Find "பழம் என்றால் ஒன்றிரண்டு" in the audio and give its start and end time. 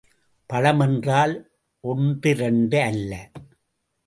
0.45-2.81